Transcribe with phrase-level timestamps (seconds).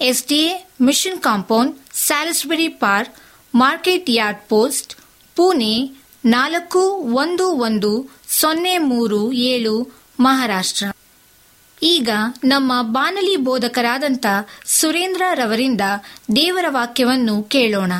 [0.00, 3.14] SDA mission compound, Salisbury park,
[3.54, 4.94] market yard post,
[5.36, 6.78] Pune ನಾಲ್ಕು
[7.14, 10.86] ಒಂದು ಒಂದು ಸೊನ್ನೆ ಮೂರು ಏಳು, ಮಹಾರಾಷ್ಟ್ರ.
[11.82, 12.08] ಈಗ
[12.44, 14.26] ನಮ್ಮ ಬಾನಲಿ ಬೋಧಕರಾದಂಥ
[14.66, 15.80] ಸುರೇಂದ್ರ ರವರಿಂದ
[16.36, 17.92] ದೇವರ ವಾಕ್ಯವನ್ನು ಕೇಳೋಣ.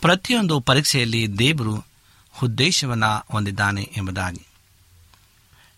[0.00, 1.86] ಪ್ರತಿಯೊಂದು ಪರೀಕ್ಷೆಯಲ್ಲಿ ದೇವರು
[2.42, 4.46] ಉದ್ದೇಶವನ್ನು ಹೊಂದಿದ್ದಾನೆ ಎಂಬುದಾಗಿ.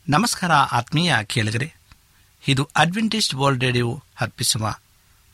[0.09, 1.75] ನಮಸ್ಕಾರ ಆತ್ಮೀಯ ಕೇಳಿಗರೆ,
[2.49, 4.75] ಇದು ಅಡ್ವೆಂಟಿಸ್ಟ್ ವರ್ಲ್ಡ್ ರೇಡಿಯೋ ಅರ್ಪಿಸುವ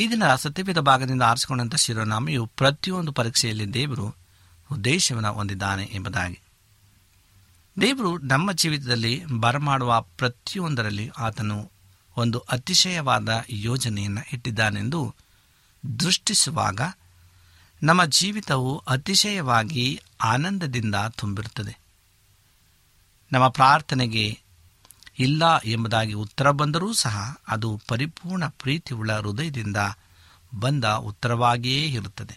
[0.00, 4.14] ಈ ದಿನ ಸತ್ಯವೇದ ಭಾಗದಿಂದ ಆರಿಸಿಕೊಂಡಂಥ ಶಿರೋನಾಮೆಯು ಪ್ರತಿಯೊಂದು ಪರೀಕ್ಷೆಯಲ್ಲಿ ದೇವರು
[4.72, 6.40] ಉದ್ದೇಶವನ್ನು ಹೊಂದಿದ್ದಾನೆ ಎಂಬುದಾಗಿ.
[7.80, 11.70] ದೇವರು ನಮ್ಮ ಜೀವಿತದಲ್ಲಿ ಬರಮಾಡುವ ಪ್ರತಿಯೊಂದರಲ್ಲಿ ಆತನು
[12.16, 15.14] ಒಂದು ಅತಿಶಯವಾದ ಯೋಜನೆಯನ್ನು ಇಟ್ಟಿದ್ದಾನೆಂದು
[16.00, 16.80] ದೃಷ್ಟಿಸುವಾಗ
[17.82, 21.78] ನಮ್ಮ ಜೀವಿತವು ಅತಿಶಯವಾಗಿ ಆನಂದದಿಂದ ತುಂಬಿರುತ್ತದೆ.
[23.32, 24.38] ನಮ್ಮ ಪ್ರಾರ್ಥನೆಗೆ
[25.20, 27.16] ಇಲ್ಲ ಎಂಬುದಾಗಿ ಉತ್ತರ ಬಂದರೂ ಸಹ
[27.48, 29.76] ಅದು ಪರಿಪೂರ್ಣ ಪ್ರೀತಿಯುಳ್ಳ ಹೃದಯದಿಂದ
[30.54, 32.36] ಬಂದ ಉತ್ತರವಾಗಿಯೇ ಇರುತ್ತದೆ.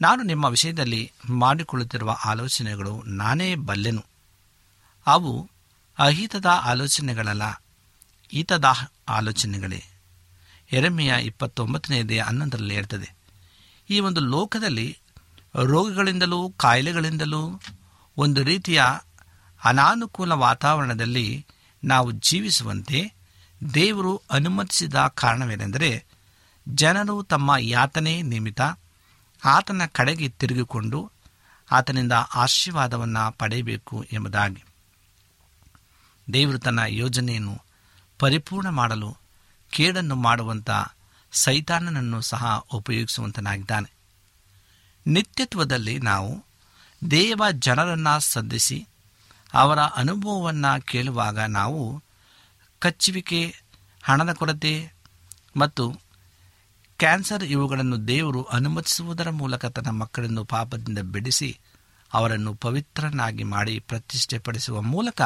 [0.00, 4.04] ನಾನು ನಿಮ್ಮ ವಿಷಯದಲ್ಲಿ ಮಾಡಿಕೊಳ್ಳುತ್ತಿರುವ ಆಲೋಚನೆಗಳು ನಾನೇ ಬಲ್ಲೆನು.
[5.06, 5.32] ಅವು
[5.98, 7.46] ಅಹಿತದ ಆಲೋಚನೆಗಳಲ್ಲ
[8.32, 8.64] ಹಿತದ
[9.08, 9.80] ಆಲೋಚನೆಗಳೇ.
[10.72, 13.08] ಎರಮೆಯ ಇಪ್ಪತ್ತೊಂಬತ್ತನೆಯದೇ ಹನ್ನೊಂದರಲ್ಲಿ ಹೇಳ್ತದೆ,
[13.90, 14.88] ಈ ಒಂದು ಲೋಕದಲ್ಲಿ
[15.64, 17.60] ರೋಗಗಳಿಂದಲೂ ಕಾಯಿಲೆಗಳಿಂದಲೂ
[18.16, 18.82] ಒಂದು ರೀತಿಯ
[19.64, 21.46] ಅನಾನುಕೂಲ ವಾತಾವರಣದಲ್ಲಿ
[21.84, 23.14] ನಾವು ಜೀವಿಸುವಂತೆ
[23.74, 26.04] ದೇವರು ಅನುಮತಿಸಿದ ಕಾರಣವೇನೆಂದರೆ
[26.68, 28.60] ಜನರು ತಮ್ಮ ಯಾತನೆ ನಿಮಿತ್ತ
[29.44, 31.12] ಆತನ ಕಡೆಗೆ ತಿರುಗಿಕೊಂಡು
[31.70, 34.64] ಆತನಿಂದ ಆಶೀರ್ವಾದವನ್ನು ಪಡೆಯಬೇಕು ಎಂಬುದಾಗಿ.
[36.32, 37.60] ದೇವರು ತನ್ನ ಯೋಜನೆಯನ್ನು
[38.18, 39.16] ಪರಿಪೂರ್ಣ ಮಾಡಲು
[39.70, 40.70] ಕೇಡನ್ನು ಮಾಡುವಂಥ
[41.32, 43.92] ಸೈತಾನನನ್ನು ಸಹ ಉಪಯೋಗಿಸುವಂತನಾಗಿದ್ದಾನೆ.
[45.06, 46.44] ನಿತ್ಯತ್ವದಲ್ಲಿ ನಾವು
[47.10, 48.86] ದೇವ ಜನರನ್ನು ಸಂಧಿಸಿ
[49.54, 52.02] ಅವರ ಅನುಭವವನ್ನು ಕೇಳುವಾಗ ನಾವು
[52.78, 53.54] ಕಚ್ಚುವಿಕೆ,
[54.02, 54.92] ಹಣದ ಕೊರತೆ
[55.56, 56.00] ಮತ್ತು
[56.98, 61.58] ಕ್ಯಾನ್ಸರ್ ಇವುಗಳನ್ನು ದೇವರು ಅನುಮತಿಸುವುದರ ಮೂಲಕ ತನ್ನ ಮಕ್ಕಳನ್ನು ಪಾಪದಿಂದ ಬಿಡಿಸಿ
[62.14, 65.22] ಅವರನ್ನು ಪವಿತ್ರನಾಗಿ ಮಾಡಿ ಪ್ರತಿಷ್ಠೆಪಡಿಸುವ ಮೂಲಕ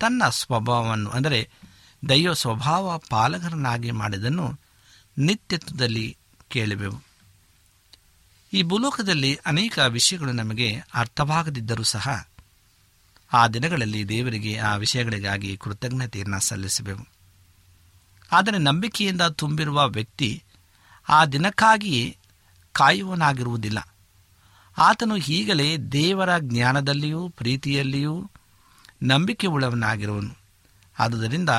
[0.00, 1.50] ತನ್ನ ಸ್ವಭಾವವನ್ನು, ಅಂದರೆ
[2.08, 4.60] ದೈವ ಸ್ವಭಾವ ಪಾಲಕರನ್ನಾಗಿ ಮಾಡಿದನ್ನು
[5.18, 6.16] ನಿತ್ಯತ್ವದಲ್ಲಿ
[6.50, 7.02] ಕೇಳುವೆವು.
[8.52, 12.28] ಈ ಭೂಲೋಕದಲ್ಲಿ ಅನೇಕ ವಿಷಯಗಳು ನಮಗೆ ಅರ್ಥವಾಗದಿದ್ದರೂ ಸಹ
[13.32, 17.06] ಆ ದಿನಗಳಲ್ಲಿ ದೇವರಿಗೆ ಆ ವಿಷಯಗಳಿಗಾಗಿ ಕೃತಜ್ಞತೆಯನ್ನು ಸಲ್ಲಿಸಬೇಕು
[18.32, 20.42] ಆದರೆ ನಂಬಿಕೆಯಿಂದ ತುಂಬಿರುವ ವ್ಯಕ್ತಿ
[21.08, 22.16] ಆ ದಿನಕ್ಕಾಗಿಯೇ
[22.72, 23.94] ಕಾಯುವನಾಗಿರುವುದಿಲ್ಲ.
[24.78, 28.30] ಆತನು ಈಗಲೇ ದೇವರ ಜ್ಞಾನದಲ್ಲಿಯೂ ಪ್ರೀತಿಯಲ್ಲಿಯೂ
[29.02, 30.36] ನಂಬಿಕೆ ಉಳ್ಳವನಾಗಿರುವನು
[30.98, 31.50] ಆದುದರಿಂದ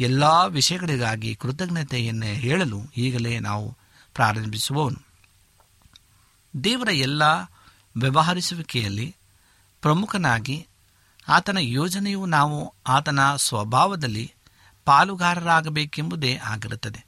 [0.00, 3.76] ಎಲ್ಲ ವಿಷಯಗಳಿಗಾಗಿ ಕೃತಜ್ಞತೆಯನ್ನು ಹೇಳಲು ಈಗಲೇ ನಾವು
[4.14, 5.02] ಪ್ರಾರಂಭಿಸುವವನು.
[6.64, 7.22] ದೇವರ ಎಲ್ಲ
[7.96, 9.16] ವ್ಯವಹರಿಸುವಿಕೆಯಲ್ಲಿ
[9.82, 10.66] ಪ್ರಮುಖನಾಗಿ
[11.28, 14.34] ಆತನ ಯೋಜನೆಯು ನಾವು ಆತನ ಸ್ವಭಾವದಲ್ಲಿ
[14.84, 17.06] ಪಾಲುಗಾರರಾಗಬೇಕೆಂಬುದೇ ಆಗಿರುತ್ತದೆ.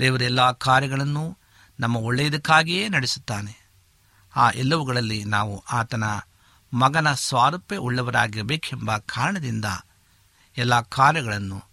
[0.00, 1.38] ದೇವರೆಲ್ಲ ಕಾರ್ಯಗಳನ್ನು
[1.80, 3.68] ನಮ್ಮ ಒಳ್ಳೆಯದಕ್ಕಾಗಿಯೇ ನಡೆಸುತ್ತಾನೆ.
[4.36, 6.04] ಆ ಎಲ್ಲವುಗಳಲ್ಲಿ ನಾವು ಆತನ
[6.72, 9.64] ಮಗನ ಸ್ವಾರೂಪ್ಯ ಉಳ್ಳವರಾಗಿರಬೇಕೆಂಬ ಕಾರಣದಿಂದ
[10.56, 11.64] ಎಲ್ಲ ಕಾರ್ಯಗಳನ್ನು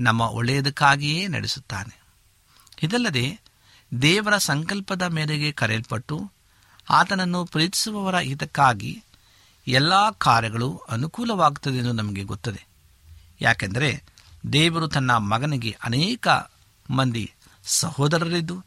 [0.00, 2.00] ನಮ್ಮ ಒಳ್ಳೆಯದಕ್ಕಾಗಿಯೇ ನಡೆಸುತ್ತಾನೆ.
[2.82, 3.40] ಇದಲ್ಲದೆ
[4.02, 6.32] ದೇವರ ಸಂಕಲ್ಪದ ಮೇರೆಗೆ ಕರೆಯಲ್ಪಟ್ಟು
[6.90, 9.04] ಆತನನ್ನು ಪ್ರೀತಿಸುವವರ ಹಿತಕ್ಕಾಗಿ
[9.68, 12.66] ಎಲ್ಲ ಕಾರ್ಯಗಳು ಅನುಕೂಲವಾಗುತ್ತದೆ ಎಂದು ನಮಗೆ ಗೊತ್ತದೆ.
[13.40, 14.02] ಯಾಕೆಂದರೆ
[14.52, 16.28] ದೇವರು ತನ್ನ ಮಗನಿಗೆ ಅನೇಕ
[16.90, 17.32] ಮಂದಿ
[17.64, 18.64] ಸಹೋದರರಿದ್ದು,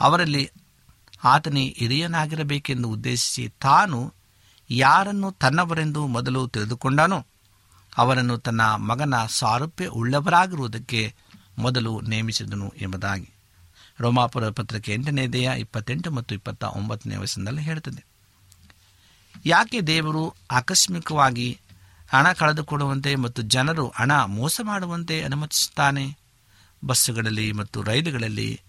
[0.00, 0.50] ಅವರಲ್ಲಿ
[1.24, 4.14] ಆತನೇ ಹಿರಿಯನಾಗಿರಬೇಕೆಂದು ಉದ್ದೇಶಿಸಿ ತಾನು
[4.70, 7.26] ಯಾರನ್ನು ತನ್ನವರೆಂದು ಮೊದಲು ತಿಳಿದುಕೊಂಡನೋ,
[7.96, 11.14] ಅವರನ್ನು ತನ್ನ ಮಗನ ಸಾರೂಪ್ಯ ಉಳ್ಳವರಾಗಿರುವುದಕ್ಕೆ
[11.58, 13.30] ಮೊದಲು ನೇಮಿಸಿದನು ಎಂಬುದಾಗಿ.
[14.00, 18.09] ರೋಮಾಪುರ ಪತ್ರಿಕೆ ಎಂಟನೇ ದೇಹ ಇಪ್ಪತ್ತೆಂಟು ಮತ್ತು ಇಪ್ಪತ್ತ ಒಂಬತ್ತನೇ ವಯಸ್ಸಿನಲ್ಲಿ ಹೇಳುತ್ತದೆ.
[19.44, 21.60] ಯಾಕೆ ದೇವರು ಆಕಸ್ಮಿಕವಾಗಿ
[22.08, 26.18] ಹಣ ಕಳೆದುಕೊಡುವಂತೆ ಮತ್ತು ಜನರು ಹಣ ಮೋಸ ಮಾಡುವಂತೆ ಅನುಮತಿಸುತ್ತಾನೆ?
[26.84, 28.60] ಬಸ್ಸುಗಳಲ್ಲಿ ಮತ್ತು ರೈಲುಗಳಲ್ಲಿ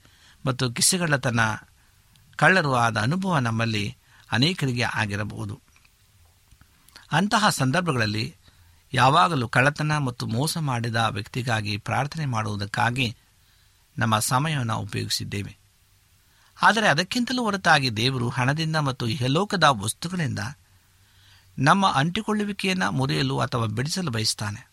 [0.46, 1.40] ಮತ್ತು ಕಿಸೆಗಳ್ಳತನ
[2.36, 3.98] ಕಳ್ಳರು ಆದ ಅನುಭವ ನಮ್ಮಲ್ಲಿ
[4.32, 5.62] ಅನೇಕರಿಗೆ ಆಗಿರಬಹುದು.
[7.12, 8.36] ಅಂತಹ ಸಂದರ್ಭಗಳಲ್ಲಿ
[8.94, 13.16] ಯಾವಾಗಲೂ ಕಳ್ಳತನ ಮತ್ತು ಮೋಸ ಮಾಡಿದ ವ್ಯಕ್ತಿಗಾಗಿ ಪ್ರಾರ್ಥನೆ ಮಾಡುವುದಕ್ಕಾಗಿ
[13.98, 15.58] ನಮ್ಮ ಸಮಯವನ್ನು ಉಪಯೋಗಿಸಿದ್ದೇವೆ.
[16.62, 20.40] ಆದರೆ ಅದಕ್ಕಿಂತಲೂ ಹೊರತಾಗಿ ದೇವರು ಹಣದಿಂದ ಮತ್ತು ಯಲೋಕದ ವಸ್ತುಗಳಿಂದ
[21.60, 24.72] ನಮ್ಮ ಅಂಟಿಕೊಳ್ಳುವಿಕೆಯನ್ನು ಮುರಿಯಲು ಅಥವಾ ಬಿಡಿಸಲು ಬಯಸ್ತಾನೆ.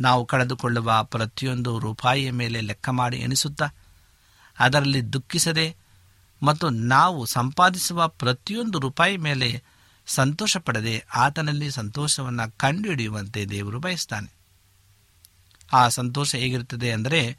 [0.00, 3.68] ನಾವು ಕಳೆದುಕೊಳ್ಳುವ ಪ್ರತಿಯೊಂದು ರೂಪಾಯಿಯ ಮೇಲೆ ಲೆಕ್ಕ ಮಾಡಿ ಎಣಿಸುತ್ತಾ,
[4.58, 5.76] ಅದರಲ್ಲಿ ದುಃಖಿಸದೆ
[6.42, 9.62] ಮತ್ತು ನಾವು ಸಂಪಾದಿಸುವ ಪ್ರತಿಯೊಂದು ರೂಪಾಯಿ ಮೇಲೆ
[10.06, 14.32] ಸಂತೋಷ ಪಡದೆ ಆತನಲ್ಲಿ ಸಂತೋಷವನ್ನು ಕಂಡುಹಿಡಿಯುವಂತೆ ದೇವರು ಬಯಸ್ತಾನೆ.
[15.72, 17.38] ಆ ಸಂತೋಷ ಹೇಗಿರುತ್ತದೆ ಅಂದರೆ,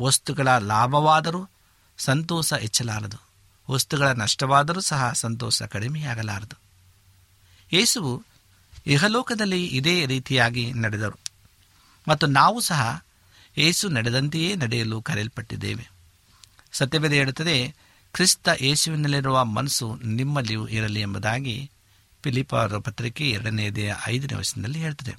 [0.00, 1.48] ವಸ್ತುಗಳ ಲಾಭವಾದರೂ
[1.98, 3.16] ಸಂತೋಷ ಹೆಚ್ಚಲಾರದು,
[3.70, 6.67] ವಸ್ತುಗಳ ನಷ್ಟವಾದರೂ ಸಹ ಸಂತೋಷ ಕಡಿಮೆಯಾಗಲಾರದು.
[7.72, 8.24] ಯೇಸುವು
[8.86, 11.18] ಇಹಲೋಕದಲ್ಲಿ ಇದೇ ರೀತಿಯಾಗಿ ನಡೆದರು.
[12.08, 13.04] ಮತ್ತು ನಾವು ಸಹ
[13.58, 15.90] ಏಸು ನಡೆದಂತೆಯೇ ನಡೆಯಲು ಕರೆಯಲ್ಪಟ್ಟಿದ್ದೇವೆ.
[16.72, 17.74] ಸತ್ಯವೇದ ಹೇಳುತ್ತದೆ,
[18.12, 21.70] ಕ್ರಿಸ್ತ ಯೇಸುವಿನಲ್ಲಿರುವ ಮನಸ್ಸು ನಿಮ್ಮಲ್ಲಿಯೂ ಇರಲಿ ಎಂಬುದಾಗಿ
[22.24, 25.16] ಫಿಲಿಪರ ಪತ್ರಿಕೆ ಎರಡನೆಯದೆಯ ಐದನೇ ವಯಸ್ಸಿನಲ್ಲಿ ಹೇಳ್ತದೆ.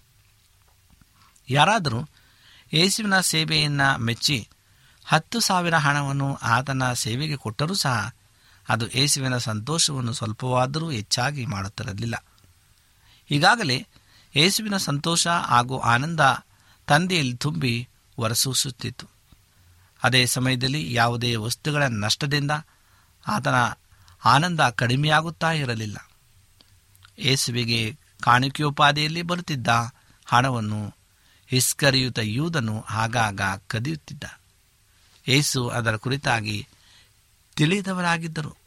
[1.49, 2.07] ಯಾರಾದರೂ
[2.73, 4.49] ಯೇಸುವಿನ ಸೇವೆಯನ್ನು ಮೆಚ್ಚಿ
[5.05, 8.13] ಹತ್ತು ಸಾವಿರ ಹಣವನ್ನು ಆತನ ಸೇವೆಗೆ ಕೊಟ್ಟರೂ ಸಹ
[8.69, 12.25] ಅದು ಯೇಸುವಿನ ಸಂತೋಷವನ್ನು ಸ್ವಲ್ಪವಾದರೂ ಹೆಚ್ಚಾಗಿ ಮಾಡುತ್ತಿರಲಿಲ್ಲ.
[13.31, 13.87] ಈಗಾಗಲೇ
[14.35, 16.19] ಯೇಸುವಿನ ಸಂತೋಷ ಹಾಗೂ ಆನಂದ
[16.87, 19.07] ತಂದೆಯಲ್ಲಿ ತುಂಬಿ ಹೊರಸೂಸುತ್ತಿತ್ತು
[20.03, 22.51] ಅದೇ ಸಮಯದಲ್ಲಿ ಯಾವುದೇ ವಸ್ತುಗಳ ನಷ್ಟದಿಂದ
[23.27, 23.55] ಆತನ
[24.25, 26.09] ಆನಂದ ಕಡಿಮೆಯಾಗುತ್ತಾ ಇರಲಿಲ್ಲ.
[27.19, 29.67] ಯೇಸುವಿಗೆ ಕಾಣಿಕೆಯೋಪಾದಿಯಲ್ಲಿ ಬರುತ್ತಿದ್ದ
[30.25, 30.95] ಹಣವನ್ನು
[31.47, 34.23] ಹಿಸ್ಕರಿಯುತ ಯೂದನು ಆಗಾಗ ಕದಿಯುತ್ತಿದ್ದ.
[35.27, 36.67] ಏಸು ಅದರ ಕುರಿತಾಗಿ
[37.55, 38.58] ತಿಳಿದವರಾಗಿದ್ದರು.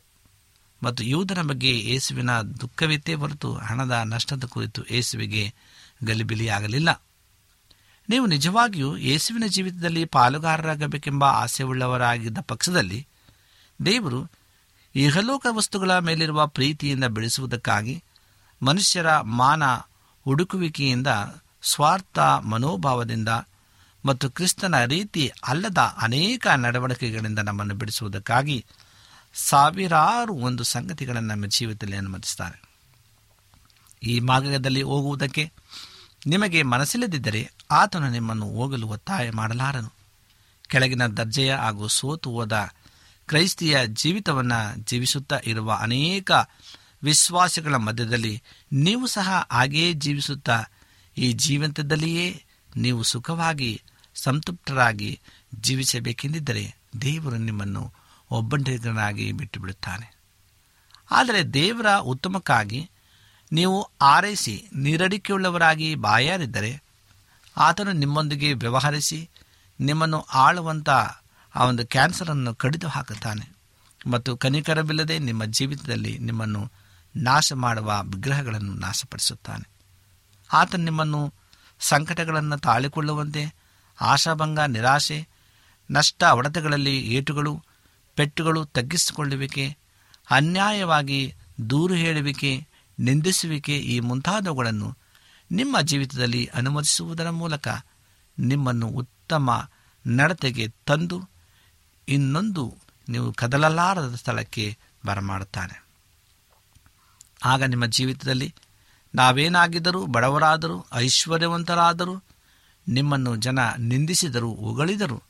[0.83, 5.55] ಮತ್ತು ಯೂದನ ಬಗ್ಗೆ ಯೇಸುವಿನ ದುಃಖವಿತ್ತೇ ಹೊರತು ಹಣದ ನಷ್ಟದ ಕುರಿತು ಯೇಸುವಿಗೆ
[6.05, 7.03] ಗಲಿಬಿಲಿಯಾಗಲಿಲ್ಲ.
[8.09, 13.07] ನೀವು ನಿಜವಾಗಿಯೂ ಯೇಸುವಿನ ಜೀವಿತದಲ್ಲಿ ಪಾಲುಗಾರರಾಗಬೇಕೆಂಬ ಆಸೆಯುಳ್ಳವರಾಗಿದ್ದ ಪಕ್ಷದಲ್ಲಿ
[13.87, 14.21] ದೇವರು
[14.95, 18.03] ಇಹಲೋಕ ವಸ್ತುಗಳ ಮೇಲಿರುವ ಪ್ರೀತಿಯಿಂದ ಬೆಳೆಸುವುದಕ್ಕಾಗಿ
[18.63, 19.63] ಮನುಷ್ಯರ ಮಾನ
[20.25, 21.07] ಹುಡುಕುವಿಕೆಯಿಂದ
[21.63, 23.29] ಸ್ವಾರ್ಥ ಮನೋಭಾವದಿಂದ
[24.05, 28.65] ಮತ್ತು ಕ್ರಿಸ್ತನ ರೀತಿ ಅಲ್ಲದ ಅನೇಕ ನಡವಳಿಕೆಗಳಿಂದ ನಮ್ಮನ್ನು ಬಿಡಿಸುವುದಕ್ಕಾಗಿ
[29.35, 32.63] ಸಾವಿರಾರು ಒಂದು ಸಂಗತಿಗಳನ್ನು ನಮ್ಮ ಜೀವಿತದಲ್ಲಿ ಅನುಮತಿಸ್ತಾರೆ.
[34.03, 35.53] ಈ ಮಾರ್ಗದಲ್ಲಿ ಹೋಗುವುದಕ್ಕೆ
[36.27, 39.93] ನಿಮಗೆ ಮನಸ್ಸಿಲ್ಲದಿದ್ದರೆ ಆತನು ನಿಮ್ಮನ್ನು ಹೋಗಲು ಒತ್ತಾಯ ಮಾಡಲಾರನು.
[40.69, 42.71] ಕೆಳಗಿನ ದರ್ಜೆಯ ಹಾಗೂ ಸೋತು ಹೋದ
[43.27, 46.31] ಕ್ರೈಸ್ತಿಯ ಜೀವಿತವನ್ನು ಜೀವಿಸುತ್ತಾ ಇರುವ ಅನೇಕ
[47.03, 50.65] ವಿಶ್ವಾಸಗಳ ಮಧ್ಯದಲ್ಲಿ ನೀವು ಸಹ ಹಾಗೆಯೇ ಜೀವಿಸುತ್ತಾ,
[51.19, 52.45] ಈ ಜೀವಂತದಲ್ಲಿಯೇ
[52.77, 53.83] ನೀವು ಸುಖವಾಗಿ,
[54.15, 55.21] ಸಂತೃಪ್ತರಾಗಿ
[55.61, 58.02] ಜೀವಿಸಬೇಕೆಂದಿದ್ದರೆ ದೇವರು ನಿಮ್ಮನ್ನು
[58.33, 60.17] ಒಬ್ಬಂಟಿಗನಾಗಿ ಬಿಟ್ಟು ಬಿಡುತ್ತಾನೆ
[61.11, 62.91] ಆದರೆ ದೇವರ ಉತ್ತಮಕ್ಕಾಗಿ
[63.53, 66.83] ನೀವು ಆರೈಸಿ ನೀರಡಿಕೆಯುಳ್ಳವರಾಗಿ ಬಾಯಾರಿದ್ದರೆ
[67.57, 69.31] ಆತನು ನಿಮ್ಮೊಂದಿಗೆ ವ್ಯವಹರಿಸಿ
[69.81, 70.89] ನಿಮ್ಮನ್ನು ಆಳುವಂಥ
[71.55, 73.53] ಆ ಒಂದು ಕ್ಯಾನ್ಸರನ್ನು ಕಡಿದು ಹಾಕುತ್ತಾನೆ
[74.07, 76.71] ಮತ್ತು ಕನಿಕರವಿಲ್ಲದೆ ನಿಮ್ಮ ಜೀವಿತದಲ್ಲಿ ನಿಮ್ಮನ್ನು
[77.17, 79.69] ನಾಶ ಮಾಡುವ ವಿಗ್ರಹಗಳನ್ನು ನಾಶಪಡಿಸುತ್ತಾನೆ.
[80.53, 81.35] ಆತ ನಿಮ್ಮನ್ನು
[81.81, 83.55] ಸಂಕಟಗಳನ್ನು ತಾಳಿಕೊಳ್ಳುವಂತೆ
[84.01, 85.29] ಆಶಾಭಂಗ ನಿರಾಶೆ,
[85.91, 87.63] ನಷ್ಟ ಒಡೆತಗಳಲ್ಲಿ ಏಟುಗಳು
[88.17, 89.77] ಪೆಟ್ಟುಗಳು ತಗ್ಗಿಸಿಕೊಳ್ಳುವಿಕೆ,
[90.31, 91.35] ಅನ್ಯಾಯವಾಗಿ
[91.71, 92.67] ದೂರು ಹೇಳುವಿಕೆ,
[92.99, 94.97] ನಿಂದಿಸುವಿಕೆ ಈ ಮುಂತಾದವುಗಳನ್ನು
[95.53, 97.69] ನಿಮ್ಮ ಜೀವಿತದಲ್ಲಿ ಅನುಮತಿಸುವುದರ ಮೂಲಕ
[98.39, 99.69] ನಿಮ್ಮನ್ನು ಉತ್ತಮ
[100.07, 101.29] ನಡತೆಗೆ ತಂದು
[102.09, 102.75] ಇನ್ನೊಂದು
[103.09, 105.85] ನೀವು ಕದಲಲಾರದ ಸ್ಥಳಕ್ಕೆ ಬರಮಾಡುತ್ತಾನೆ.
[107.45, 108.55] ಆಗ ನಿಮ್ಮ ಜೀವಿತದಲ್ಲಿ
[109.15, 112.23] ನಾವೇನಾಗಿದ್ದರೂ, ಬಡವರಾದರೂ, ಐಶ್ವರ್ಯವಂತರಾದರೂ,
[112.89, 115.23] ನಿಮ್ಮನ್ನು ಜನ ನಿಂದಿಸಿದರು, ಉಗಳಿದರು,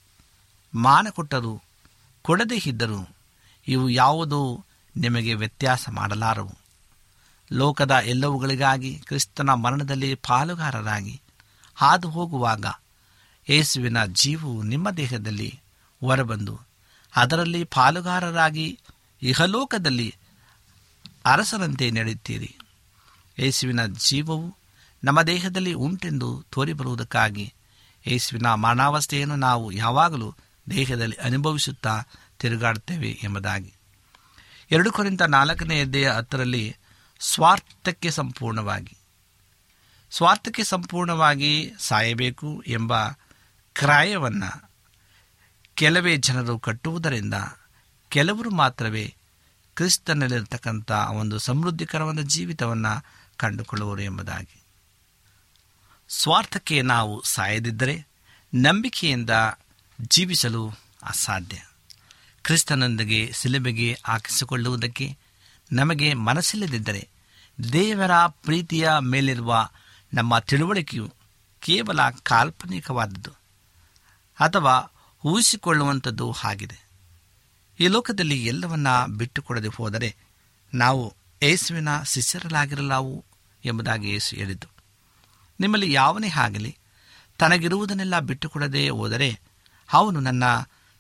[0.75, 1.63] ಮಾನ ಕೊಟ್ಟರು
[2.23, 3.09] ಕೊಡದೇ ಇದ್ದರು
[3.69, 4.65] ಇವು ಯಾವುದೂ
[4.97, 6.55] ನಿಮಗೆ ವ್ಯತ್ಯಾಸ ಮಾಡಲಾರವು.
[7.53, 11.21] ಲೋಕದ ಎಲ್ಲವುಗಳಿಗಾಗಿ ಕ್ರಿಸ್ತನ ಮರಣದಲ್ಲಿ ಪಾಲುಗಾರರಾಗಿ
[11.75, 12.67] ಹಾದು ಹೋಗುವಾಗ
[13.49, 15.61] ಯೇಸುವಿನ ಜೀವವು ನಿಮ್ಮ ದೇಹದಲ್ಲಿ
[16.01, 16.61] ಹೊರಬಂದು
[17.17, 18.79] ಅದರಲ್ಲಿ ಪಾಲುಗಾರರಾಗಿ
[19.23, 20.15] ಇಹಲೋಕದಲ್ಲಿ
[21.25, 22.57] ಅರಸರಂತೆ ನಡೆಯುತ್ತೀರಿ.
[23.39, 24.57] ಯೇಸುವಿನ ಜೀವವು
[25.05, 27.53] ನಮ್ಮ ದೇಹದಲ್ಲಿ ಉಂಟೆಂದು ತೋರಿಬರುವುದಕ್ಕಾಗಿ
[28.07, 30.35] ಯೇಸುವಿನ ಮರಣಾವಸ್ಥೆಯನ್ನು ನಾವು ಯಾವಾಗಲೂ
[30.71, 32.03] ದೇಹದಲ್ಲಿ ಅನುಭವಿಸುತ್ತಾ
[32.39, 33.75] ತಿರುಗಾಡ್ತೇವೆ ಎಂಬುದಾಗಿ.
[34.71, 36.77] ಎರಡು ಕುರಿತ ನಾಲ್ಕನೇ ಎದ್ದೆಯ ಹತ್ತರಲ್ಲಿ
[37.21, 38.97] ಸ್ವಾರ್ಥಕ್ಕೆ ಸಂಪೂರ್ಣವಾಗಿ.
[40.11, 43.09] ಸ್ವಾರ್ಥಕ್ಕೆ ಸಂಪೂರ್ಣವಾಗಿ ಸಾಯಬೇಕು ಎಂಬ
[43.75, 44.71] ಕ್ರಾಯವನ್ನು
[45.75, 47.35] ಕೆಲವೇ ಜನರು ಕಟ್ಟುವುದರಿಂದ
[48.09, 49.15] ಕೆಲವರು ಮಾತ್ರವೇ
[49.75, 53.05] ಕ್ರಿಸ್ತನಲ್ಲಿರತಕ್ಕಂಥ ಒಂದು ಸಮೃದ್ಧಿಕರವಾದ ಜೀವಿತವನ್ನು
[53.37, 54.63] ಕಂಡುಕೊಳ್ಳುವರು ಎಂಬುದಾಗಿ.
[56.09, 58.07] ಸ್ವಾರ್ಥಕ್ಕೆ ನಾವು ಸಾಯದಿದ್ದರೆ
[58.55, 59.31] ನಂಬಿಕೆಯಿಂದ
[60.01, 60.71] ಜೀವಿಸಲು
[61.03, 61.63] ಅಸಾಧ್ಯ.
[62.43, 65.19] ಕ್ರಿಸ್ತನೊಂದಿಗೆ ಸಿಲುಬೆಗೆ ಹಾಕಿಸಿಕೊಳ್ಳುವುದಕ್ಕೆ
[65.73, 67.09] ನಮಗೆ ಮನಸ್ಸಿಲ್ಲದಿದ್ದರೆ
[67.73, 69.69] ದೇವರ ಪ್ರೀತಿಯ ಮೇಲಿರುವ
[70.15, 71.15] ನಮ್ಮ ತಿಳುವಳಿಕೆಯು
[71.61, 73.31] ಕೇವಲ ಕಾಲ್ಪನಿಕವಾದದ್ದು
[74.41, 74.91] ಅಥವಾ
[75.25, 76.87] ಊಹಿಸಿಕೊಳ್ಳುವಂಥದ್ದು ಆಗಿದೆ.
[77.81, 80.17] ಈ ಲೋಕದಲ್ಲಿ ಎಲ್ಲವನ್ನ ಬಿಟ್ಟುಕೊಡದೆ ಹೋದರೆ
[80.75, 83.25] ನಾವು ಯೇಸುವಿನ ಶಿಷ್ಯರಲಾಗಿರಲಾವು
[83.65, 84.67] ಎಂಬುದಾಗಿ ಯೇಸು ಹೇಳಿದ್ದು.
[85.61, 86.79] ನಿಮ್ಮಲ್ಲಿ ಯಾವನೇ ಆಗಲಿ
[87.39, 89.41] ತನಗಿರುವುದನ್ನೆಲ್ಲ ಬಿಟ್ಟುಕೊಡದೆ ಹೋದರೆ
[89.93, 90.45] ಅವನು ನನ್ನ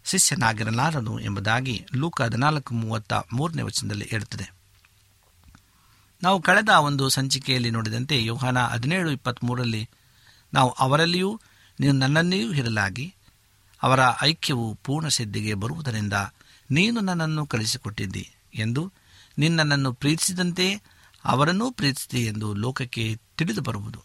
[0.04, 4.52] ಶಿಷ್ಯನಾಗಿರಲಾರನು ಎಂಬುದಾಗಿ ಲೂಕ ಹದಿನಾಲ್ಕು ಮೂವತ್ತ ಮೂರನೇ ವಚನದಲ್ಲಿ ಹೇಳುತ್ತದೆ.
[6.22, 9.88] ನಾವು ಕಳೆದ ಒಂದು ಸಂಚಿಕೆಯಲ್ಲಿ ನೋಡಿದಂತೆ ಯೋಹಾನ ಹದಿನೇಳು ಇಪ್ಪತ್ತ್ಮೂರರಲ್ಲಿ
[10.54, 11.40] ನಾವು ಅವರಲ್ಲಿಯೂ
[11.80, 13.14] ನೀನು ನನ್ನನ್ನೆಯೂ ಇರಲಾಗಿ,
[13.82, 16.12] ಅವರ ಐಕ್ಯವು ಪೂರ್ಣ ಸಿದ್ಧಿಗೆ ಬರುವುದರಿಂದ
[16.70, 18.92] ನೀನು ನನ್ನನ್ನು ಕಳಿಸಿಕೊಟ್ಟಿದ್ದಿ ಎಂದು
[19.38, 20.82] ನಿನ್ನನ್ನು ಪ್ರೀತಿಸಿದಂತೆ
[21.24, 24.02] ಅವರನ್ನೂ ಪ್ರೀತಿಸಿದೆ ಎಂದು ಲೋಕಕ್ಕೆ ತಿಳಿದು ಬರುವುದು.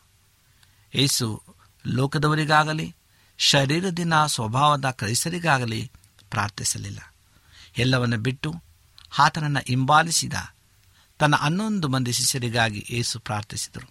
[0.94, 1.44] ಏಸು
[1.86, 2.96] ಲೋಕದವರಿಗಾಗಲಿ
[3.38, 5.92] ಶರೀರದಿನ ಸ್ವಭಾವದ ಕ್ರೈಸ್ತರಿಗಾಗಲಿ
[6.30, 7.14] ಪ್ರಾರ್ಥಿಸಲಿಲ್ಲ.
[7.78, 8.64] ಎಲ್ಲವನ್ನು ಬಿಟ್ಟು
[9.18, 10.34] ಆತನನ್ನು ಹಿಂಬಾಲಿಸಿದ
[11.20, 13.90] ತನ್ನ ಹನ್ನೊಂದು ಮಂದಿ ಶಿಷ್ಯರಿಗಾಗಿ ಏಸು ಪ್ರಾರ್ಥಿಸಿದರು.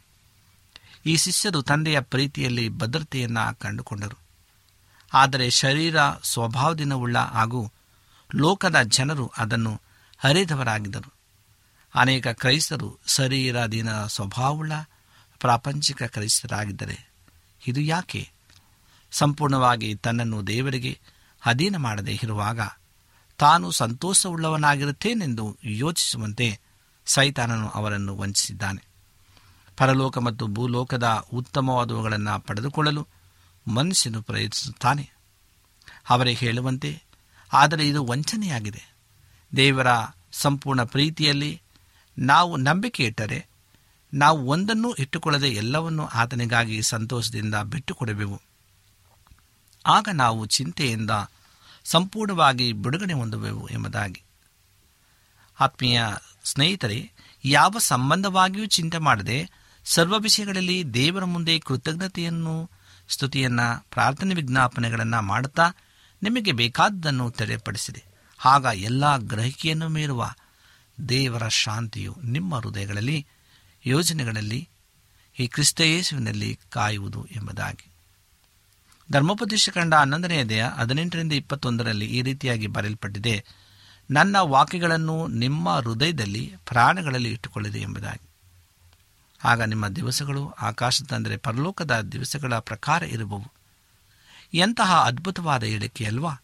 [1.06, 4.18] ಈ ಶಿಷ್ಯರು ತಂದೆಯ ಪ್ರೀತಿಯಲ್ಲಿ ಭದ್ರತೆಯನ್ನು ಕಂಡುಕೊಂಡರು.
[5.12, 7.72] ಆದರೆ ಶರೀರ ಸ್ವಭಾವದಿನವುಳ್ಳ ಹಾಗೂ
[8.34, 9.80] ಲೋಕದ ಜನರು ಅದನ್ನು
[10.18, 11.12] ಹರಿದವರಾಗಿದ್ದರು
[11.94, 14.72] ಅನೇಕ ಕ್ರೈಸ್ತರು ಶರೀರದಿನ ಸ್ವಭಾವವುಳ್ಳ
[15.38, 17.10] ಪ್ರಾಪಂಚಿಕ ಕ್ರೈಸ್ತರಾಗಿದ್ದರೆ
[17.66, 18.35] ಇದು ಯಾಕೆ?
[19.10, 21.00] ಸಂಪೂರ್ಣವಾಗಿ ತನ್ನನ್ನು ದೇವರಿಗೆ
[21.46, 22.60] ಅಧೀನ ಮಾಡದೆ ಇರುವಾಗ
[23.38, 26.60] ತಾನು ಸಂತೋಷವುಳ್ಳವನಾಗಿರುತ್ತೇನೆಂದು ಯೋಚಿಸುವಂತೆ
[27.06, 28.86] ಸೈತಾನನು ಅವರನ್ನು ವಂಚಿಸಿದ್ದಾನೆ.
[29.76, 33.08] ಪರಲೋಕ ಮತ್ತು ಭೂಲೋಕದ ಉತ್ತಮವಾದವುಗಳನ್ನು ಪಡೆದುಕೊಳ್ಳಲು
[33.68, 35.10] ಮನಸ್ಸನ್ನು ಪ್ರಯತ್ನಿಸುತ್ತಾನೆ.
[36.08, 37.02] ಅವರೇ ಹೇಳುವಂತೆ,
[37.52, 38.96] ಆದರೆ ಇದು ವಂಚನೆಯಾಗಿದೆ.
[39.56, 39.86] ದೇವರ
[40.32, 41.62] ಸಂಪೂರ್ಣ ಪ್ರೀತಿಯಲ್ಲಿ
[42.18, 43.46] ನಾವು ನಂಬಿಕೆ ಇಟ್ಟರೆ
[44.14, 48.45] ನಾವು ಒಂದನ್ನೂ ಇಟ್ಟುಕೊಳ್ಳದೆ ಎಲ್ಲವನ್ನೂ ಆತನಿಗಾಗಿ ಸಂತೋಷದಿಂದ ಬಿಟ್ಟುಕೊಡಬೇಕು
[49.86, 51.10] ಆಗ ನಾವು ಚಿಂತೆಯಿಂದ
[51.84, 54.22] ಸಂಪೂರ್ಣವಾಗಿ ಬಿಡುಗಡೆ ಹೊಂದುವೆವು ಎಂಬುದಾಗಿ.
[55.60, 56.02] ಆತ್ಮೀಯ
[56.44, 57.12] ಸ್ನೇಹಿತರೆ,
[57.44, 59.50] ಯಾವ ಸಂಬಂಧವಾಗಿಯೂ ಚಿಂತೆ ಮಾಡದೆ
[59.84, 62.70] ಸರ್ವ ವಿಷಯಗಳಲ್ಲಿ ದೇವರ ಮುಂದೆ ಕೃತಜ್ಞತೆಯನ್ನು,
[63.08, 65.70] ಸ್ತುತಿಯನ್ನು, ಪ್ರಾರ್ಥನೆ ವಿಜ್ಞಾಪನೆಗಳನ್ನು ಮಾಡುತ್ತಾ
[66.22, 68.04] ನಿಮಗೆ ಬೇಕಾದ್ದನ್ನು ತೆರೆಪಡಿಸಿದೆ
[68.44, 70.30] ಆಗ ಎಲ್ಲ ಗ್ರಹಿಕೆಯನ್ನು ಮೀರುವ
[71.08, 73.26] ದೇವರ ಶಾಂತಿಯು ನಿಮ್ಮ ಹೃದಯಗಳಲ್ಲಿ,
[73.86, 74.68] ಯೋಜನೆಗಳಲ್ಲಿ,
[75.38, 77.85] ಈ ಕ್ರಿಸ್ತಯೇಸುವಿನಲ್ಲಿ ಕಾಯುವುದು ಎಂಬುದಾಗಿ.
[79.12, 83.44] ಧರ್ಮೋಪದೇಶ ಕಂಡ ಹನ್ನೊಂದನೇ ದೇಹ ಹದಿನೆಂಟರಿಂದ ಇಪ್ಪತ್ತೊಂದರಲ್ಲಿ ಈ ರೀತಿಯಾಗಿ ಬರೆಯಲ್ಪಟ್ಟಿದೆ.
[84.10, 88.28] ನನ್ನ ವಾಕ್ಯಗಳನ್ನು ನಿಮ್ಮ ಹೃದಯದಲ್ಲಿ ಪ್ರಾಣಗಳಲ್ಲಿ ಇಟ್ಟುಕೊಳ್ಳಿದೆ ಎಂಬುದಾಗಿ.
[89.44, 93.52] ಆಗ ನಿಮ್ಮ ದಿವಸಗಳು ಆಕಾಶದ ಅಂದರೆ ಪರಲೋಕದ ದಿವಸಗಳ ಪ್ರಕಾರ ಇರಬಹುದು
[94.54, 96.36] ಎಂತಹ ಅದ್ಭುತವಾದ ಹೇಳಿಕೆ ಅಲ್ವಾ?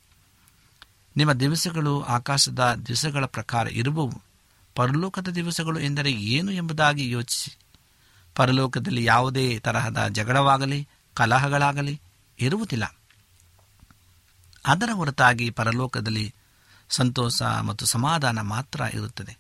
[1.17, 4.23] ನಿಮ್ಮ ದಿವಸಗಳು ಆಕಾಶದ ದಿವಸಗಳ ಪ್ರಕಾರ ಇರುವವು.
[4.75, 7.57] ಪರಲೋಕದ ದಿವಸಗಳು ಎಂದರೆ ಏನು ಎಂಬುದಾಗಿ ಯೋಚಿಸಿ.
[8.35, 12.01] ಪರಲೋಕದಲ್ಲಿ ಯಾವುದೇ ತರಹದ ಜಗಳವಾಗಲಿ, ಕಲಹಗಳಾಗಲಿ
[12.43, 12.97] ಇರುವುದಿಲ್ಲ.
[14.67, 16.35] ಅದರ ಹೊರತಾಗಿ ಪರಲೋಕದಲ್ಲಿ
[16.91, 19.39] ಸಂತೋಷ ಮತ್ತು ಸಮಾಧಾನ ಮಾತ್ರ ಇರುತ್ತದೆ.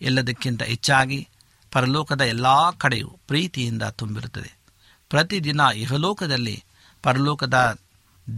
[0.00, 1.28] ಎಲ್ಲದಕ್ಕಿಂತ ಹೆಚ್ಚಾಗಿ
[1.72, 4.56] ಪರಲೋಕದ ಎಲ್ಲ ಕಡೆಯೂ ಪ್ರೀತಿಯಿಂದ ತುಂಬಿರುತ್ತದೆ.
[5.08, 6.64] ಪ್ರತಿದಿನ ಇಹಲೋಕದಲ್ಲಿ
[7.02, 7.78] ಪರಲೋಕದ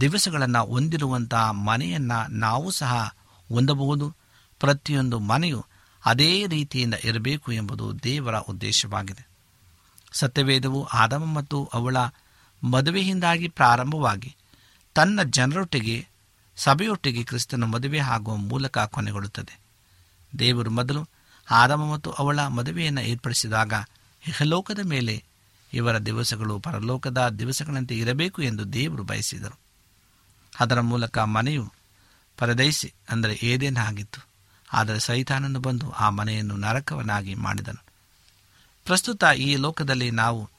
[0.01, 3.15] ದಿವಸಗಳನ್ನು ಹೊಂದಿರುವಂತಹ ಮನೆಯನ್ನು ನಾವು ಸಹ
[3.49, 4.15] ಹೊಂದಬಹುದು.
[4.59, 5.65] ಪ್ರತಿಯೊಂದು ಮನೆಯು
[6.05, 9.27] ಅದೇ ರೀತಿಯಿಂದ ಇರಬೇಕು ಎಂಬುದು ದೇವರ ಉದ್ದೇಶವಾಗಿದೆ.
[10.11, 11.97] ಸತ್ಯವೇದವು ಆದಮ ಮತ್ತು ಅವಳ
[12.63, 14.35] ಮದುವೆಯಿಂದಾಗಿ ಪ್ರಾರಂಭವಾಗಿ
[14.95, 16.07] ತನ್ನ ಜನರೊಟ್ಟಿಗೆ,
[16.55, 19.59] ಸಭೆಯೊಟ್ಟಿಗೆ ಕ್ರಿಸ್ತನ ಮದುವೆ ಆಗುವ ಮೂಲಕ ಕೊನೆಗೊಳ್ಳುತ್ತದೆ.
[20.39, 21.07] ದೇವರು ಮೊದಲು
[21.51, 23.73] ಆದಮ ಮತ್ತು ಅವಳ ಮದುವೆಯನ್ನು ಏರ್ಪಡಿಸಿದಾಗ
[24.27, 25.23] ಇಹಲೋಕದ ಮೇಲೆ
[25.73, 29.59] ಇವರ ದಿವಸಗಳು ಪರಲೋಕದ ದಿವಸಗಳಂತೆ ಇರಬೇಕು ಎಂದು ದೇವರು ಬಯಸಿದರು.
[30.59, 31.73] ಅದರ ಮೂಲಕ ಮನೆಯು
[32.37, 34.27] ಪರದೈಸಿ ಅಂದರೆ ಏದೇನಾಗಿತ್ತು
[34.73, 37.85] ಆದರೆ ಸೈತಾನನು ಬಂದು ಆ ಮನೆಯನ್ನು ನರಕವನ್ನಾಗಿ ಮಾಡಿದನು.
[38.85, 40.49] ಪ್ರಸ್ತುತ ಈ ಲೋಕದಲ್ಲಿ ನಾವು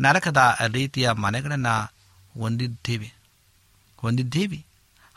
[0.00, 1.92] ನರಕದ ರೀತಿಯ ಮನೆಗಳನ್ನು
[2.40, 3.14] ಹೊಂದಿದ್ದೇವೆ.
[3.96, 4.64] ಹೊಂದಿದ್ದೇವೆ.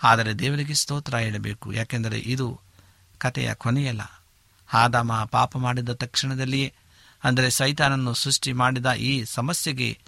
[0.04, 1.74] ಆದರೆ ದೇವರಿಗೆ ಸ್ತೋತ್ರ ಹೇಳಬೇಕು.
[1.74, 2.60] ಯಾಕೆಂದರೆ ಇದು
[3.18, 4.02] ಕಥೆಯ ಕೊನೆಯಲ್ಲ.
[4.74, 6.74] ಆದಾಮ ಪಾಪ ಮಾಡಿದ ತಕ್ಷಣದಲ್ಲಿಯೇ,
[7.24, 10.00] ಅಂದರೆ ಸೈತಾನನ್ನು ಸೃಷ್ಟಿ ಮಾಡಿದ ಈ ಸಮಸ್ಯೆಗೆ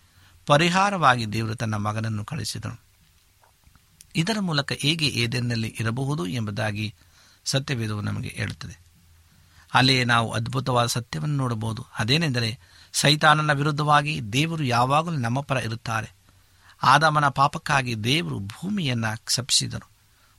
[0.45, 2.79] ಪರಿಹಾರವಾಗಿ ದೇವರು ತನ್ನ ಮಗನನ್ನು ಕಳಿಸಿದನು
[4.15, 6.95] ಇದರ ಮೂಲಕ ಹೇಗೆ ಏದೇನಲ್ಲಿ ಇರಬಹುದು ಎಂಬುದಾಗಿ
[7.45, 8.79] ಸತ್ಯವೇದವು ನಮಗೆ ಹೇಳುತ್ತದೆ.
[9.73, 11.85] ಅಲ್ಲಿಯೇ ನಾವು ಅದ್ಭುತವಾದ ಸತ್ಯವನ್ನು ನೋಡಬಹುದು.
[11.99, 12.59] ಅದೇನೆಂದರೆ
[12.93, 16.09] ಸೈತಾನನ ವಿರುದ್ಧವಾಗಿ ದೇವರು ಯಾವಾಗಲೂ ನಮ್ಮ ಪರ ಇರುತ್ತಾರೆ.
[16.83, 19.89] ಆದಾಮನ ಪಾಪಕ್ಕಾಗಿ ದೇವರು ಭೂಮಿಯನ್ನು ಶಪಿಸಿದರು.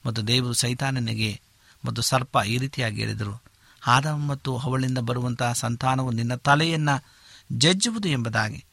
[0.07, 1.41] ಮತ್ತು ದೇವರು ಸೈತಾನನಿಗೆ
[1.85, 3.43] ಮತ್ತು ಸರ್ಪ ಈ ರೀತಿಯಾಗಿ ಹೇಳಿದರು,
[3.87, 7.05] ಆದಾಮ ಮತ್ತು ಅವಳಿಂದ ಬರುವಂತಹ ಸಂತಾನವು ನಿನ್ನ ತಲೆಯನ್ನು
[7.53, 8.65] ಜಜ್ಜುವುದು ಎಂಬುದಾಗಿ.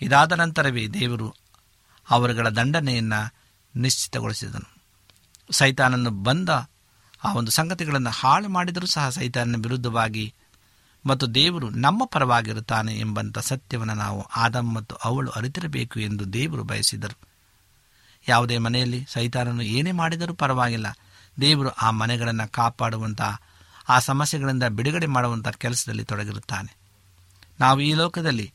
[0.00, 1.34] ಇದಾದ ನಂತರವೇ ದೇವರು
[2.10, 3.34] ಅವರುಗಳ ದಂಡನೆಯನ್ನು
[3.76, 4.68] ನಿಶ್ಚಿತಗೊಳಿಸಿದನು.
[5.50, 6.48] ಸೈತಾನನ್ನು ಬಂದ
[7.24, 10.34] ಆ ಒಂದು ಸಂಗತಿಗಳನ್ನು ಹಾಳು ಮಾಡಿದರೂ ಸಹ ಸೈತಾನನ ವಿರುದ್ಧವಾಗಿ
[11.06, 17.18] ಮತ್ತು ದೇವರು ನಮ್ಮ ಪರವಾಗಿರುತ್ತಾನೆ ಎಂಬಂಥ ಸತ್ಯವನ್ನು ನಾವು ಆದಮ್ ಮತ್ತು ಅವಳು ಅರಿತಿರಬೇಕು ಎಂದು ದೇವರು ಬಯಸಿದರು.
[18.28, 20.86] ಯಾವುದೇ ಮನೆಯಲ್ಲಿ ಸೈತಾನನು ಏನೇ ಮಾಡಿದರೂ ಪರವಾಗಿಲ್ಲ.
[21.40, 23.40] ದೇವರು ಆ ಮನೆಗಳನ್ನು ಕಾಪಾಡುವಂತಹ,
[23.88, 26.76] ಆ ಸಮಸ್ಯೆಗಳಿಂದ ಬಿಡುಗಡೆ ಮಾಡುವಂಥ ಕೆಲಸದಲ್ಲಿ ತೊಡಗಿರುತ್ತಾನೆ.
[27.60, 28.52] ನಾವು ಈ ಲೋಕದಲ್ಲಿ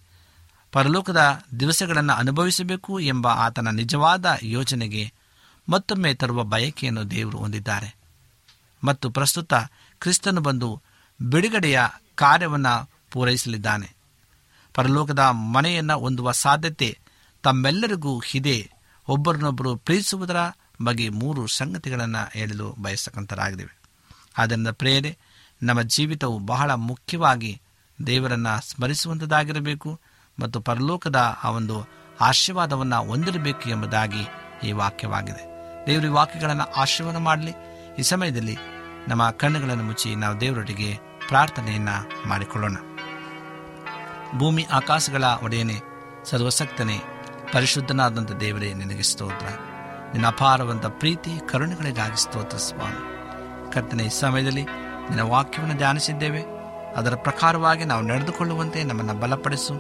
[0.72, 5.14] ಪರಲೋಕದ ದಿವಸಗಳನ್ನು ಅನುಭವಿಸಬೇಕು ಎಂಬ ಆತನ ನಿಜವಾದ ಯೋಜನೆಗೆ
[5.70, 7.98] ಮತ್ತೊಮ್ಮೆ ತರುವ ಬಯಕೆಯನ್ನು ದೇವರು ಹೊಂದಿದ್ದಾರೆ.
[8.84, 9.54] ಮತ್ತು ಪ್ರಸ್ತುತ
[10.00, 10.82] ಕ್ರಿಸ್ತನು ಬಂದು
[11.22, 11.80] ಬಿಡುಗಡೆಯ
[12.16, 13.96] ಕಾರ್ಯವನ್ನು ಪೂರೈಸಲಿದ್ದಾನೆ.
[14.74, 17.00] ಪರಲೋಕದ ಮನೆಯನ್ನು ಹೊಂದುವ ಸಾಧ್ಯತೆ
[17.44, 18.72] ತಮ್ಮೆಲ್ಲರಿಗೂ ಇದೆ.
[19.08, 20.36] ಒಬ್ಬರನ್ನೊಬ್ಬರು ಪ್ರೀತಿಸುವುದರ
[20.82, 23.78] ಬಗ್ಗೆ ಮೂರು ಸಂಗತಿಗಳನ್ನು ಹೇಳಲು ಬಯಸತಕ್ಕಂಥರಾಗಿದ್ದೇವೆ
[24.38, 25.18] ಆದ್ದರಿಂದ ಪ್ರೇರೆ
[25.64, 27.62] ನಮ್ಮ ಜೀವಿತವು ಬಹಳ ಮುಖ್ಯವಾಗಿ
[28.08, 30.00] ದೇವರನ್ನು ಸ್ಮರಿಸುವಂಥದ್ದಾಗಿರಬೇಕು
[30.40, 31.88] ಮತ್ತು ಪರಲೋಕದ ಆ ಒಂದು
[32.22, 34.28] ಆಶೀರ್ವಾದವನ್ನು ಹೊಂದಿರಬೇಕು ಎಂಬುದಾಗಿ
[34.68, 35.46] ಈ ವಾಕ್ಯವಾಗಿದೆ.
[35.88, 37.52] ದೇವರ ವಾಕ್ಯಗಳನ್ನು ಆಶೀರ್ವಾದ ಮಾಡಲಿ.
[38.00, 38.58] ಈ ಸಮಯದಲ್ಲಿ
[39.08, 42.76] ನಮ್ಮ ಕಣ್ಣುಗಳನ್ನು ಮುಚ್ಚಿ ನಾವು ದೇವರೊಟ್ಟಿಗೆ ಪ್ರಾರ್ಥನೆಯನ್ನು ಮಾಡಿಕೊಳ್ಳೋಣ.
[44.38, 45.82] ಭೂಮಿ ಆಕಾಶಗಳ ಒಡೆಯನೆ,
[46.26, 47.02] ಸರ್ವಸಕ್ತನೇ
[47.54, 49.46] ಪರಿಶುದ್ಧನಾದಂಥ ದೇವರೇ, ನಿನಗೆ ಸ್ತೋತ್ರ.
[50.14, 53.18] ನಿನ್ನ ಅಪಾರವಂತ ಪ್ರೀತಿ, ಕರುಣೆಗಳಿಗಾಗಿ ಸ್ತೋತ್ರ ಸ್ವಾಮಿ.
[53.72, 56.44] ಕರ್ತನೆ, ಈ ಸಮಯದಲ್ಲಿ ನಿನ್ನ ವಾಕ್ಯವನ್ನು ಧ್ಯಾನಿಸಿದ್ದೇವೆ.
[56.96, 59.74] ಅದರ ಪ್ರಕಾರವಾಗಿ ನಾವು ನಡೆದುಕೊಳ್ಳುವಂತೆ ನಮ್ಮನ್ನು ಬಲಪಡಿಸು.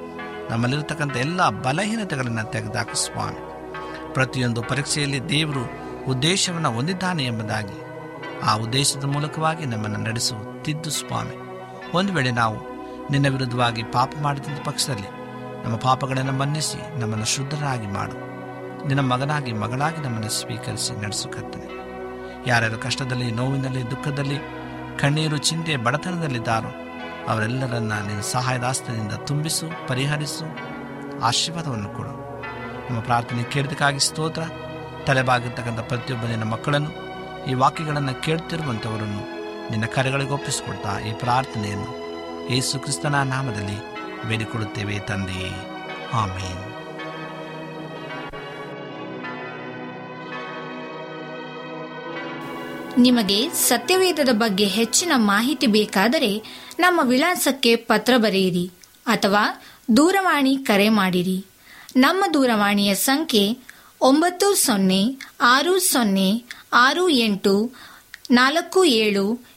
[0.51, 3.39] ನಮ್ಮಲ್ಲಿರತಕ್ಕಂಥ ಎಲ್ಲ ಬಲಹೀನತೆಗಳನ್ನು ತೆಗೆದಾಕು ಸ್ವಾಮಿ.
[4.13, 7.81] ಪ್ರತಿಯೊಂದು ಪರೀಕ್ಷೆಯಲ್ಲಿ ದೇವರು ಉದ್ದೇಶವನ್ನು ಹೊಂದಿದ್ದಾನೆ ಎಂಬುದಾಗಿ,
[8.43, 10.56] ಆ ಉದ್ದೇಶದ ಮೂಲಕವಾಗಿ ನಮ್ಮನ್ನು ನಡೆಸು.
[10.67, 11.35] ತಿದ್ದು ಸ್ವಾಮಿ.
[11.97, 12.57] ಒಂದು ವೇಳೆ ನಾವು
[13.11, 15.07] ನಿನ್ನ ವಿರುದ್ಧವಾಗಿ ಪಾಪ ಮಾಡುತ್ತಿದ್ದ ಪಕ್ಷದಲ್ಲಿ,
[15.63, 18.13] ನಮ್ಮ ಪಾಪಗಳನ್ನು ಮನ್ನಿಸಿ ನಮ್ಮನ್ನು ಶುದ್ಧರಾಗಿ ಮಾಡು.
[18.87, 21.67] ನಿನ್ನ ಮಗನಾಗಿ ಮಗಳಾಗಿ ನಮ್ಮನ್ನು ಸ್ವೀಕರಿಸಿ ನಡೆಸು ಕರ್ತನೆ.
[22.49, 24.37] ಯಾರ್ಯಾರು ಕಷ್ಟದಲ್ಲಿ, ನೋವಿನಲ್ಲಿ, ದುಃಖದಲ್ಲಿ,
[24.99, 26.69] ಕಣ್ಣೀರು, ಚಿಂತೆ, ಬಡತನದಲ್ಲಿದ್ದಾರೋ,
[27.27, 30.45] ಅವರೆಲ್ಲರನ್ನ ನಿನ್ನ ಸಹಾಯದಾಸ್ತದಿಂದ ತುಂಬಿಸು, ಪರಿಹರಿಸು,
[31.21, 32.43] ಆಶೀರ್ವಾದವನ್ನು ಕೊಡು.
[32.89, 34.41] ನಮ್ಮ ಪ್ರಾರ್ಥನೆ ಕೇಳಿದಕ್ಕಾಗಿ ಸ್ತೋತ್ರ.
[35.05, 36.91] ತಲೆಬಾಗಿರ್ತಕ್ಕಂಥ ಪ್ರತಿಯೊಬ್ಬ ನಿನ್ನ ಮಕ್ಕಳನ್ನು,
[37.45, 39.36] ಈ ವಾಕ್ಯಗಳನ್ನು ಕೇಳ್ತಿರುವಂಥವರನ್ನು
[39.69, 41.91] ನಿನ್ನ ಕರೆಗಳಿಗೆ ಒಪ್ಪಿಸಿಕೊಡ್ತಾ ಈ ಪ್ರಾರ್ಥನೆಯನ್ನು.
[42.53, 43.77] ಯೇಸು ಕ್ರಿಸ್ತನ ನಾಮದಲ್ಲಿ
[44.27, 45.51] ಬೇಡಿಕೊಡುತ್ತೇವೆ ತಂದೆಯೇ
[46.13, 46.63] ಆಮೇನ್.
[52.97, 56.43] ನಿಮಗೆ ಸತ್ಯವೇದದ ಬಗ್ಗೆ ಹೆಚ್ಚಿನ ಮಾಹಿತಿ ಬೇಕಾದರೆ
[56.79, 58.71] ನಮ್ಮ ವಿಳಾಸಕ್ಕೆ ಪತ್ರ ಬರೆಯಿರಿ
[59.05, 59.43] ಅಥವಾ
[59.97, 61.45] ದೂರವಾಣಿ ಕರೆ ಮಾಡಿರಿ.
[61.95, 63.57] ನಮ್ಮ ದೂರವಾಣಿಯ ಸಂಖ್ಯೆ
[64.01, 65.03] ಒಂಬತ್ತು ಸೊನ್ನೆ
[65.41, 67.71] ಆರು ಸೊನ್ನೆ ಆರು ಎಂಟು
[68.31, 69.56] ನಾಲ್ಕು ಏಳು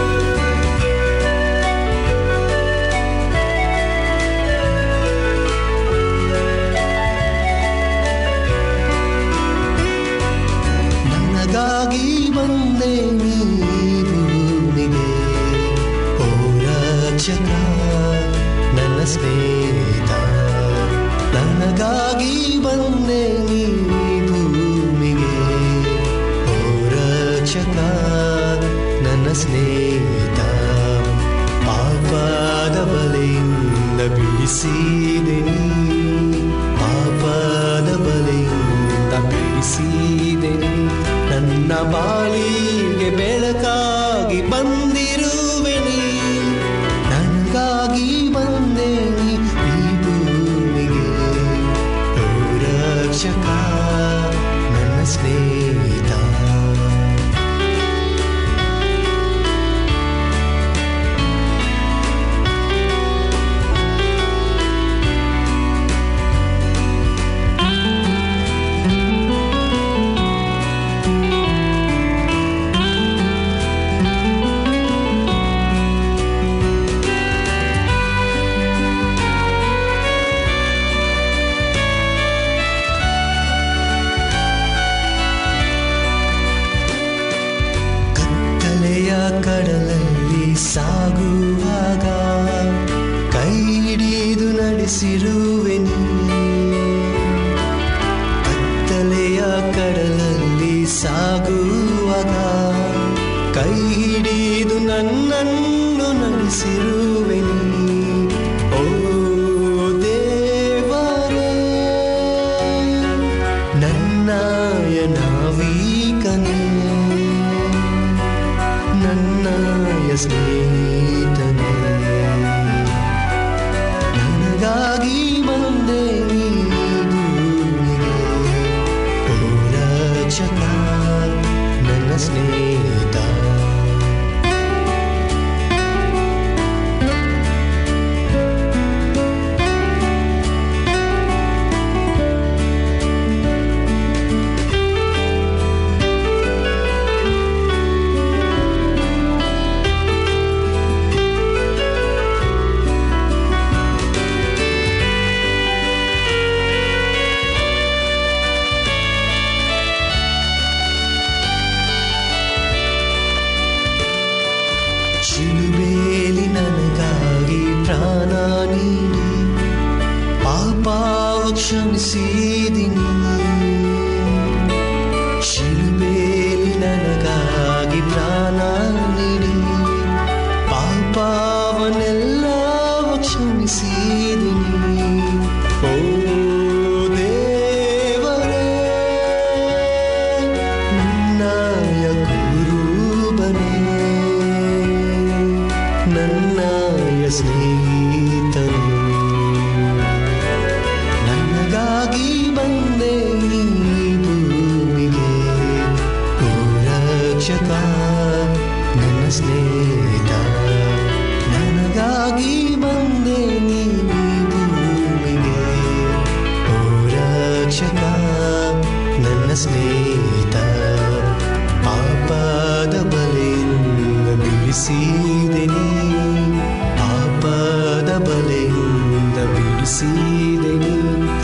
[11.83, 12.89] ನನಗಾಗಿ ಬಂದೆ
[13.19, 13.35] ನೀ
[14.09, 15.05] ಭೂಮಿಗೆ
[16.17, 16.27] ಓ
[16.63, 17.47] ರಕ್ಷಕ
[18.75, 18.99] ನನ್ನ
[41.83, 42.20] ನನ್ನ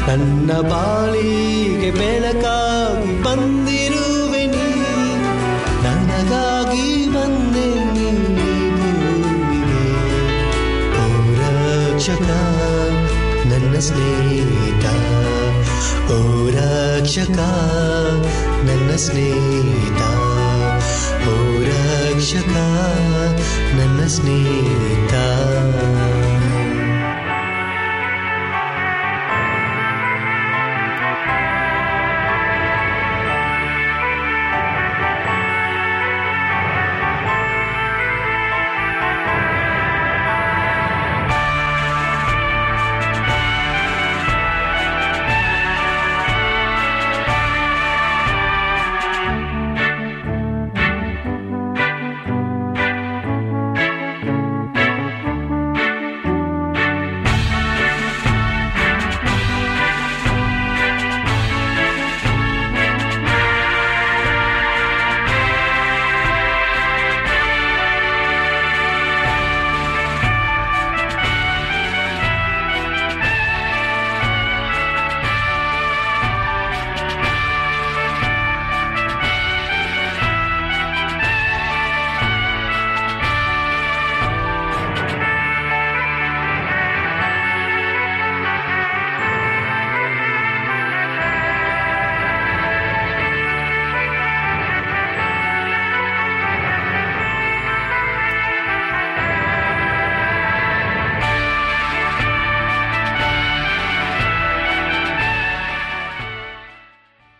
[0.07, 4.69] ನನ್ನ ಬಾಳಿಗೆ ಬೆಳಕಾಗಿ ಬಂದಿರುವೆ ನೀ
[5.83, 8.09] ನನಗಾಗಿ ಬಂದೆ ನೀ
[10.97, 12.29] ಓರಕ್ಷಕ
[13.47, 14.85] ನನ್ನ ಸ್ನೇಹಿತ.
[16.11, 17.39] ಓರಕ್ಷಕ
[18.63, 20.01] ನನ್ನ ಸ್ನೇಹಿತ.
[21.27, 22.55] ಓರಕ್ಷಕ
[23.75, 24.86] ನನ್ನ ಸ್ನೇಹಿತ.